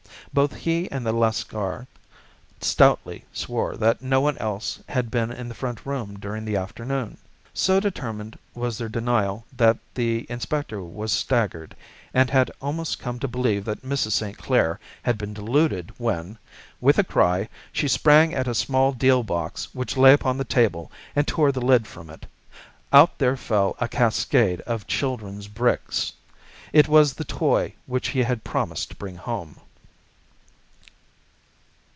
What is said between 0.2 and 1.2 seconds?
Both he and the